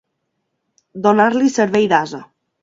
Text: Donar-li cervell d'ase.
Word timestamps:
Donar-li 1.03 1.51
cervell 1.59 1.87
d'ase. 1.93 2.25